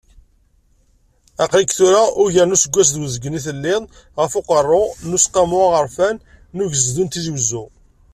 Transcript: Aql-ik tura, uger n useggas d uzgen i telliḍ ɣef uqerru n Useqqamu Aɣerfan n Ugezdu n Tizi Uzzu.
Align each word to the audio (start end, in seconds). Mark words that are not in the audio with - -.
Aql-ik 1.43 1.71
tura, 1.77 2.03
uger 2.23 2.45
n 2.47 2.55
useggas 2.55 2.89
d 2.91 2.95
uzgen 3.07 3.37
i 3.39 3.41
telliḍ 3.45 3.81
ɣef 4.19 4.31
uqerru 4.39 4.83
n 5.07 5.15
Useqqamu 5.17 5.57
Aɣerfan 5.65 6.17
n 6.55 6.63
Ugezdu 6.63 7.03
n 7.03 7.07
Tizi 7.09 7.31
Uzzu. 7.37 7.65